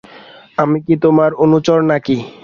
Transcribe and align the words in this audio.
আমি 0.57 0.77
কি 0.85 0.95
তোমার 1.03 1.31
অনুচর 1.43 1.79
নাকি? 1.89 2.17